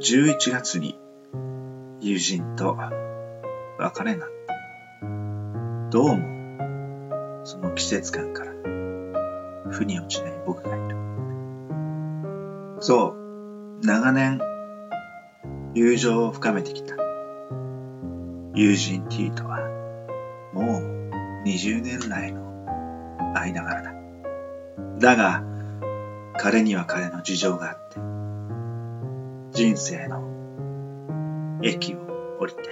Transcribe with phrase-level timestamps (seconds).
[0.00, 0.98] 11月に
[2.00, 2.74] 友人と
[3.78, 5.90] 別れになった。
[5.90, 8.52] どうも、その季節感から、
[9.70, 10.96] 腑に落ちない僕がいる。
[12.80, 14.40] そう、長年、
[15.74, 16.96] 友情を深めてきた。
[18.54, 19.58] 友人 T とは、
[20.54, 23.92] もう20年来の間柄だ。
[24.98, 25.44] だが、
[26.38, 27.79] 彼には彼の事情があって、
[29.52, 30.22] 人生の
[31.62, 31.98] 駅を
[32.38, 32.62] 降りて、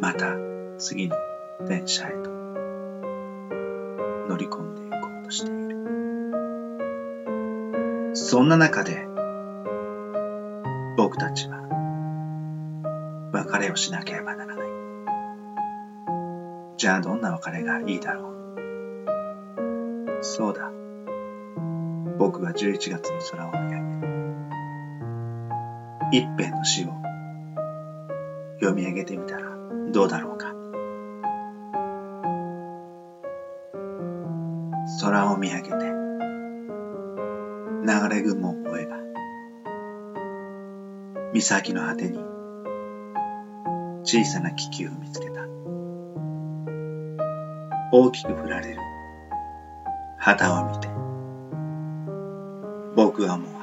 [0.00, 0.34] また
[0.78, 1.14] 次の
[1.66, 2.30] 電車へと
[4.28, 5.68] 乗り込んでいこうとしている。
[8.14, 9.06] そんな中で、
[10.96, 11.58] 僕たちは
[13.32, 14.68] 別れをしなければならない。
[16.78, 18.34] じゃあどんな別れがいいだろう。
[20.22, 20.70] そうだ。
[22.18, 24.17] 僕は11月の空を見上げる、
[26.10, 26.88] 一辺の詩を
[28.60, 29.50] 読み上げてみたら
[29.92, 30.54] どうだろうか。
[35.00, 35.74] 空を見上げて、
[37.84, 38.96] 流れ雲を追えば、
[41.34, 42.18] 岬の果てに
[44.02, 45.42] 小さな気球を見つけた。
[47.92, 48.80] 大きく振られる
[50.18, 50.88] 旗を見て、
[52.96, 53.57] 僕は思わず、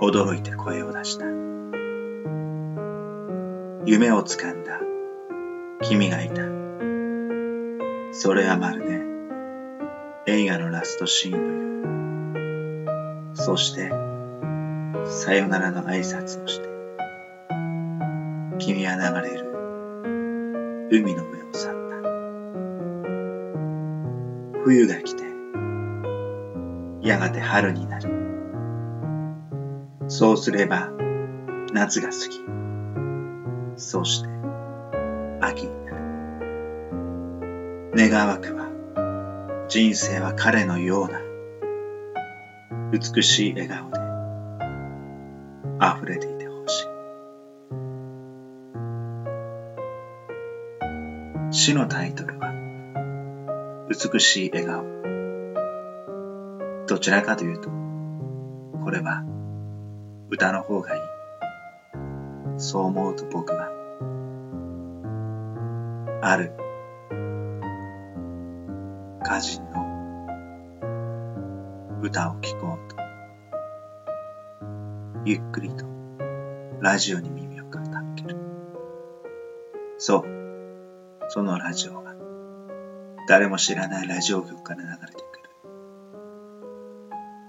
[0.00, 1.24] 驚いて声を出した。
[3.86, 4.78] 夢をつかんだ
[5.82, 6.42] 君がいた。
[8.12, 8.86] それはまる
[10.26, 12.38] で映画のラストシーンの
[13.28, 13.36] よう。
[13.36, 13.90] そして、
[15.06, 16.68] さよならの挨拶をして、
[18.58, 19.46] 君は流れる
[20.90, 21.72] 海の上を去っ
[24.52, 24.60] た。
[24.64, 25.24] 冬が来て、
[27.06, 28.15] やがて春になる。
[30.08, 30.90] そうすれば
[31.72, 32.40] 夏が過ぎ、
[33.76, 34.28] そして
[35.40, 35.96] 秋になる。
[38.10, 38.66] 願わくは
[39.68, 41.20] 人生は彼のような
[42.92, 43.98] 美しい笑顔で
[45.80, 46.86] 溢れていてほしい。
[51.52, 52.52] 詩のタイトルは
[53.88, 54.84] 美しい笑顔。
[56.86, 57.70] どちらかというと、
[58.84, 59.24] これは
[60.28, 61.02] 歌の方がいい。
[62.58, 63.70] そう思うと僕は、
[66.22, 66.52] ある。
[69.22, 69.86] 歌人の。
[72.02, 72.96] 歌を聴こうと、
[75.24, 75.86] ゆっくりと。
[76.80, 78.36] ラジオに耳を傾ける。
[79.98, 80.24] そう、
[81.28, 82.14] そのラジオは
[83.28, 85.50] 誰も知らないラジオ局から流れてくる。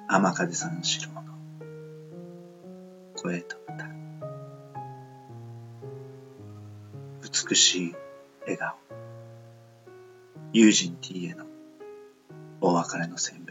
[0.08, 1.27] 天風さん四郎
[3.18, 3.90] 声と歌。
[7.50, 7.96] 美しい
[8.42, 8.76] 笑顔。
[10.54, 11.46] 友人 T への
[12.62, 13.47] お別れの宣言